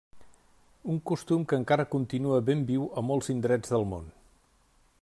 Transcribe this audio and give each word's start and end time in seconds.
Un 0.93 0.95
costum 1.11 1.43
que 1.51 1.59
encara 1.61 1.85
continua 1.91 2.39
ben 2.47 2.63
viu 2.71 2.87
a 3.03 3.07
molts 3.11 3.29
d'indrets 3.31 3.75
del 3.75 3.87
món. 3.93 4.09